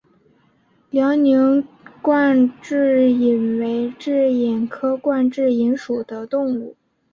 [0.89, 1.63] 辽宁
[2.01, 6.75] 冠蛭蚓为蛭蚓科冠蛭蚓属的动物。